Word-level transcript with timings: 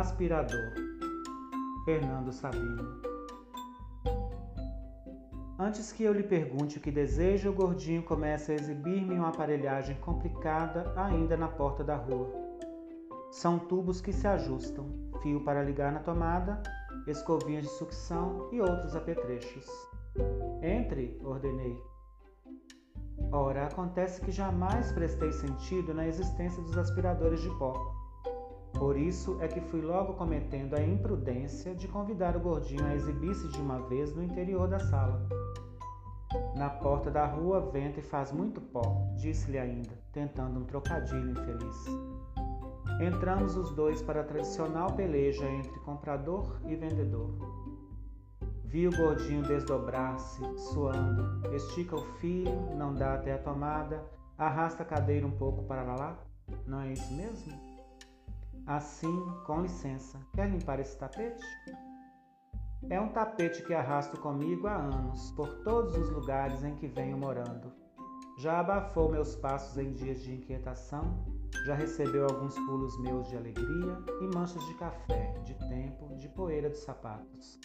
Aspirador. 0.00 0.72
Fernando 1.84 2.32
Sabino. 2.32 3.02
Antes 5.58 5.92
que 5.92 6.02
eu 6.02 6.14
lhe 6.14 6.22
pergunte 6.22 6.78
o 6.78 6.80
que 6.80 6.90
deseja, 6.90 7.50
o 7.50 7.52
gordinho 7.52 8.02
começa 8.02 8.50
a 8.50 8.54
exibir-me 8.54 9.16
uma 9.16 9.28
aparelhagem 9.28 9.94
complicada 9.96 10.90
ainda 10.96 11.36
na 11.36 11.48
porta 11.48 11.84
da 11.84 11.96
rua. 11.96 12.32
São 13.30 13.58
tubos 13.58 14.00
que 14.00 14.10
se 14.10 14.26
ajustam, 14.26 14.86
fio 15.22 15.44
para 15.44 15.62
ligar 15.62 15.92
na 15.92 16.00
tomada, 16.00 16.62
escovinhas 17.06 17.64
de 17.64 17.70
sucção 17.72 18.48
e 18.50 18.58
outros 18.58 18.96
apetrechos. 18.96 19.66
Entre, 20.62 21.20
ordenei. 21.22 21.78
Ora, 23.30 23.66
acontece 23.66 24.22
que 24.22 24.32
jamais 24.32 24.90
prestei 24.92 25.30
sentido 25.30 25.92
na 25.92 26.08
existência 26.08 26.62
dos 26.62 26.78
aspiradores 26.78 27.42
de 27.42 27.50
pó. 27.58 27.99
Por 28.74 28.96
isso 28.96 29.36
é 29.40 29.48
que 29.48 29.60
fui 29.60 29.80
logo 29.80 30.14
cometendo 30.14 30.74
a 30.74 30.82
imprudência 30.82 31.74
de 31.74 31.86
convidar 31.88 32.36
o 32.36 32.40
gordinho 32.40 32.86
a 32.86 32.94
exibir-se 32.94 33.48
de 33.48 33.60
uma 33.60 33.80
vez 33.88 34.14
no 34.14 34.22
interior 34.22 34.68
da 34.68 34.78
sala. 34.78 35.28
Na 36.54 36.70
porta 36.70 37.10
da 37.10 37.26
rua 37.26 37.60
venta 37.60 37.98
e 37.98 38.02
faz 38.02 38.30
muito 38.30 38.60
pó, 38.60 38.82
disse-lhe 39.16 39.58
ainda, 39.58 39.98
tentando 40.12 40.60
um 40.60 40.64
trocadilho 40.64 41.30
infeliz. 41.30 41.86
Entramos 43.00 43.56
os 43.56 43.72
dois 43.72 44.02
para 44.02 44.20
a 44.20 44.24
tradicional 44.24 44.92
peleja 44.92 45.44
entre 45.44 45.78
comprador 45.80 46.60
e 46.66 46.76
vendedor. 46.76 47.30
Vi 48.64 48.86
o 48.86 48.96
gordinho 48.96 49.42
desdobrar-se, 49.42 50.40
suando, 50.70 51.44
estica 51.52 51.96
o 51.96 52.04
fio, 52.18 52.54
não 52.76 52.94
dá 52.94 53.14
até 53.14 53.32
a 53.32 53.38
tomada, 53.38 54.04
arrasta 54.38 54.84
a 54.84 54.86
cadeira 54.86 55.26
um 55.26 55.32
pouco 55.32 55.64
para 55.64 55.82
lá. 55.82 56.16
Não 56.66 56.80
é 56.80 56.92
isso 56.92 57.12
mesmo? 57.12 57.69
Assim, 58.66 59.26
com 59.46 59.62
licença, 59.62 60.18
quer 60.34 60.48
limpar 60.48 60.80
esse 60.80 60.96
tapete? 60.98 61.42
É 62.88 63.00
um 63.00 63.08
tapete 63.08 63.62
que 63.64 63.74
arrasto 63.74 64.18
comigo 64.20 64.66
há 64.66 64.76
anos, 64.76 65.30
por 65.32 65.48
todos 65.64 65.96
os 65.96 66.10
lugares 66.10 66.64
em 66.64 66.74
que 66.76 66.86
venho 66.86 67.18
morando. 67.18 67.72
Já 68.38 68.60
abafou 68.60 69.10
meus 69.10 69.36
passos 69.36 69.76
em 69.76 69.92
dias 69.92 70.22
de 70.22 70.34
inquietação, 70.34 71.24
já 71.66 71.74
recebeu 71.74 72.24
alguns 72.24 72.54
pulos 72.60 72.98
meus 73.02 73.28
de 73.28 73.36
alegria 73.36 73.98
e 74.20 74.34
manchas 74.34 74.64
de 74.64 74.74
café, 74.74 75.34
de 75.44 75.54
tempo, 75.68 76.16
de 76.16 76.28
poeira 76.30 76.70
dos 76.70 76.78
sapatos. 76.78 77.58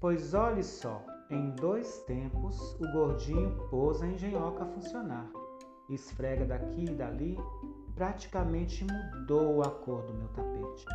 Pois 0.00 0.32
olhe 0.32 0.62
só, 0.62 1.04
em 1.28 1.50
dois 1.50 1.98
tempos 2.04 2.58
o 2.80 2.90
gordinho 2.92 3.68
pôs 3.68 4.00
a 4.00 4.06
engenhoca 4.06 4.64
a 4.64 4.66
funcionar. 4.66 5.30
Esfrega 5.90 6.46
daqui 6.46 6.84
e 6.84 6.94
dali, 6.94 7.36
praticamente 8.00 8.82
mudou 8.82 9.62
a 9.62 9.68
cor 9.68 10.00
do 10.06 10.14
meu 10.14 10.28
tapete. 10.28 10.86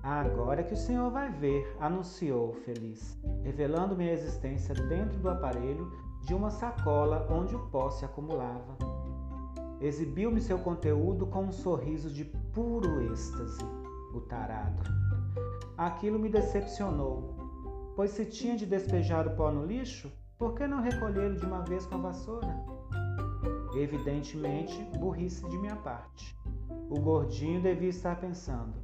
Agora 0.00 0.62
que 0.62 0.74
o 0.74 0.76
senhor 0.76 1.10
vai 1.10 1.28
ver, 1.28 1.76
anunciou 1.80 2.52
feliz, 2.52 3.18
revelando 3.42 3.96
minha 3.96 4.12
existência 4.12 4.76
dentro 4.76 5.18
do 5.18 5.28
aparelho 5.28 5.90
de 6.20 6.34
uma 6.34 6.50
sacola 6.50 7.26
onde 7.28 7.56
o 7.56 7.66
pó 7.66 7.90
se 7.90 8.04
acumulava. 8.04 8.78
Exibiu-me 9.80 10.40
seu 10.40 10.60
conteúdo 10.60 11.26
com 11.26 11.46
um 11.46 11.52
sorriso 11.52 12.08
de 12.08 12.26
puro 12.26 13.02
êxtase, 13.12 13.64
o 14.14 14.20
tarado. 14.20 14.84
Aquilo 15.76 16.16
me 16.16 16.28
decepcionou, 16.28 17.34
pois 17.96 18.12
se 18.12 18.24
tinha 18.24 18.56
de 18.56 18.66
despejar 18.66 19.26
o 19.26 19.34
pó 19.34 19.50
no 19.50 19.66
lixo, 19.66 20.12
por 20.38 20.54
que 20.54 20.64
não 20.64 20.80
recolhê-lo 20.80 21.34
de 21.34 21.44
uma 21.44 21.62
vez 21.62 21.84
com 21.86 21.96
a 21.96 21.98
vassoura? 21.98 22.71
Evidentemente, 23.74 24.82
burrice 24.98 25.48
de 25.48 25.58
minha 25.58 25.76
parte. 25.76 26.36
O 26.90 27.00
gordinho 27.00 27.62
devia 27.62 27.88
estar 27.88 28.20
pensando. 28.20 28.74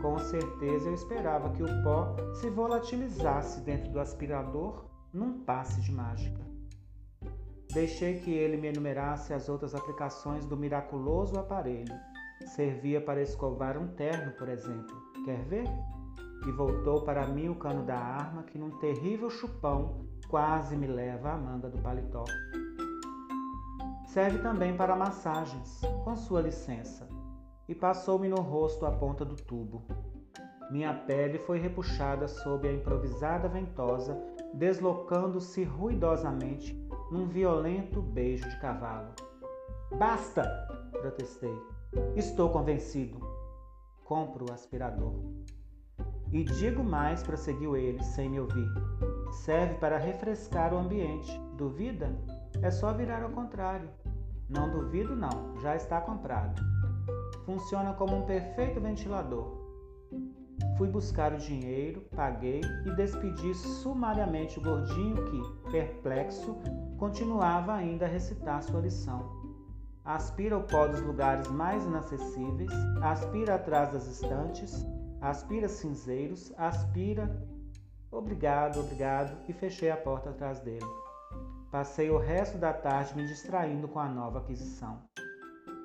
Com 0.00 0.18
certeza 0.18 0.88
eu 0.88 0.94
esperava 0.94 1.50
que 1.50 1.62
o 1.62 1.82
pó 1.82 2.16
se 2.34 2.48
volatilizasse 2.48 3.60
dentro 3.60 3.90
do 3.90 4.00
aspirador 4.00 4.86
num 5.12 5.40
passe 5.44 5.80
de 5.82 5.92
mágica. 5.92 6.40
Deixei 7.72 8.20
que 8.20 8.32
ele 8.32 8.56
me 8.56 8.68
enumerasse 8.68 9.32
as 9.32 9.48
outras 9.48 9.74
aplicações 9.74 10.44
do 10.46 10.56
miraculoso 10.56 11.38
aparelho. 11.38 11.94
Servia 12.46 13.00
para 13.00 13.22
escovar 13.22 13.76
um 13.76 13.88
terno, 13.88 14.32
por 14.32 14.48
exemplo. 14.48 14.96
Quer 15.24 15.44
ver? 15.44 15.64
E 16.46 16.50
voltou 16.52 17.02
para 17.02 17.26
mim 17.26 17.48
o 17.48 17.54
cano 17.54 17.84
da 17.84 17.98
arma 17.98 18.42
que, 18.44 18.58
num 18.58 18.78
terrível 18.78 19.28
chupão, 19.28 20.06
quase 20.28 20.74
me 20.76 20.86
leva 20.86 21.32
à 21.32 21.36
manga 21.36 21.68
do 21.68 21.78
paletó. 21.78 22.24
Serve 24.12 24.38
também 24.38 24.76
para 24.76 24.96
massagens, 24.96 25.80
com 26.02 26.16
sua 26.16 26.40
licença. 26.40 27.08
E 27.68 27.74
passou-me 27.76 28.28
no 28.28 28.40
rosto 28.40 28.84
a 28.84 28.90
ponta 28.90 29.24
do 29.24 29.36
tubo. 29.36 29.84
Minha 30.68 30.92
pele 30.92 31.38
foi 31.38 31.60
repuxada 31.60 32.26
sob 32.26 32.68
a 32.68 32.72
improvisada 32.72 33.48
ventosa, 33.48 34.20
deslocando-se 34.52 35.62
ruidosamente 35.62 36.74
num 37.12 37.28
violento 37.28 38.02
beijo 38.02 38.48
de 38.48 38.58
cavalo. 38.58 39.14
Basta! 39.96 40.42
protestei. 40.90 41.56
Estou 42.16 42.50
convencido. 42.50 43.20
Compro 44.04 44.46
o 44.50 44.52
aspirador. 44.52 45.14
E 46.32 46.42
digo 46.42 46.82
mais, 46.82 47.22
prosseguiu 47.22 47.76
ele, 47.76 48.02
sem 48.02 48.28
me 48.28 48.40
ouvir. 48.40 48.68
Serve 49.44 49.74
para 49.74 49.98
refrescar 49.98 50.74
o 50.74 50.78
ambiente. 50.78 51.40
Duvida? 51.56 52.12
É 52.62 52.70
só 52.70 52.92
virar 52.92 53.22
ao 53.22 53.30
contrário. 53.30 53.88
Não 54.50 54.68
duvido, 54.68 55.14
não, 55.14 55.56
já 55.60 55.76
está 55.76 56.00
comprado. 56.00 56.60
Funciona 57.46 57.92
como 57.94 58.16
um 58.16 58.26
perfeito 58.26 58.80
ventilador. 58.80 59.60
Fui 60.76 60.88
buscar 60.88 61.32
o 61.32 61.38
dinheiro, 61.38 62.00
paguei 62.16 62.60
e 62.84 62.90
despedi 62.96 63.54
sumariamente 63.54 64.58
o 64.58 64.62
gordinho 64.62 65.24
que, 65.24 65.70
perplexo, 65.70 66.56
continuava 66.98 67.74
ainda 67.74 68.06
a 68.06 68.08
recitar 68.08 68.62
sua 68.62 68.80
lição. 68.80 69.40
Aspira 70.04 70.58
o 70.58 70.64
pó 70.64 70.88
dos 70.88 71.00
lugares 71.00 71.46
mais 71.48 71.84
inacessíveis, 71.84 72.72
aspira 73.02 73.54
atrás 73.54 73.92
das 73.92 74.06
estantes, 74.06 74.84
aspira 75.20 75.68
cinzeiros, 75.68 76.52
aspira. 76.56 77.46
Obrigado, 78.10 78.80
obrigado, 78.80 79.36
e 79.48 79.52
fechei 79.52 79.90
a 79.90 79.96
porta 79.96 80.30
atrás 80.30 80.58
dele. 80.60 80.84
Passei 81.70 82.10
o 82.10 82.18
resto 82.18 82.58
da 82.58 82.72
tarde 82.72 83.16
me 83.16 83.24
distraindo 83.24 83.86
com 83.86 84.00
a 84.00 84.08
nova 84.08 84.40
aquisição. 84.40 84.98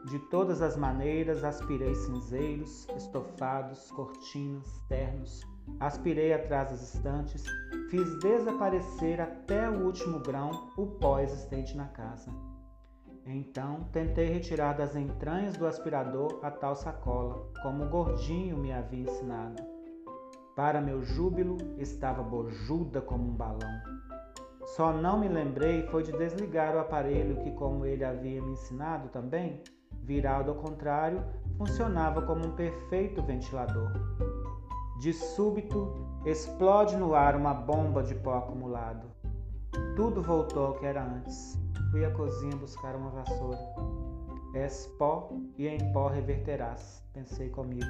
De 0.05 0.17
todas 0.29 0.59
as 0.59 0.75
maneiras, 0.75 1.43
aspirei 1.43 1.93
cinzeiros, 1.93 2.87
estofados, 2.95 3.91
cortinas, 3.91 4.67
ternos, 4.87 5.41
aspirei 5.79 6.33
atrás 6.33 6.71
das 6.71 6.95
estantes, 6.95 7.43
fiz 7.91 8.19
desaparecer 8.19 9.21
até 9.21 9.69
o 9.69 9.85
último 9.85 10.19
grão 10.19 10.71
o 10.75 10.87
pó 10.87 11.19
existente 11.19 11.77
na 11.77 11.87
casa. 11.87 12.31
Então 13.23 13.83
tentei 13.91 14.25
retirar 14.25 14.73
das 14.73 14.95
entranhas 14.95 15.55
do 15.55 15.67
aspirador 15.67 16.39
a 16.41 16.49
tal 16.49 16.75
sacola, 16.75 17.51
como 17.61 17.83
o 17.83 17.89
gordinho 17.89 18.57
me 18.57 18.71
havia 18.71 19.03
ensinado. 19.03 19.61
Para 20.55 20.81
meu 20.81 21.03
júbilo, 21.03 21.57
estava 21.77 22.23
bojuda 22.23 23.01
como 23.01 23.27
um 23.27 23.35
balão. 23.35 24.04
Só 24.75 24.91
não 24.91 25.17
me 25.17 25.29
lembrei 25.29 25.83
foi 25.87 26.03
de 26.03 26.11
desligar 26.11 26.75
o 26.75 26.79
aparelho 26.79 27.37
que, 27.37 27.51
como 27.51 27.85
ele 27.85 28.03
havia 28.03 28.41
me 28.41 28.51
ensinado 28.51 29.07
também, 29.07 29.63
virado 30.03 30.51
ao 30.51 30.57
contrário, 30.57 31.23
funcionava 31.57 32.21
como 32.21 32.45
um 32.45 32.51
perfeito 32.51 33.23
ventilador. 33.23 33.89
De 34.99 35.13
súbito, 35.13 35.93
explode 36.25 36.97
no 36.97 37.15
ar 37.15 37.37
uma 37.37 37.53
bomba 37.53 38.03
de 38.03 38.15
pó 38.15 38.33
acumulado. 38.33 39.07
Tudo 39.95 40.21
voltou 40.21 40.65
ao 40.65 40.73
que 40.73 40.85
era 40.85 41.05
antes. 41.05 41.57
Fui 41.91 42.03
à 42.03 42.11
cozinha 42.11 42.57
buscar 42.57 42.97
uma 42.97 43.11
vassoura. 43.11 43.57
És 44.55 44.87
pó 44.99 45.29
e 45.57 45.69
em 45.69 45.93
pó 45.93 46.07
reverterás, 46.07 47.01
pensei 47.13 47.47
comigo. 47.47 47.85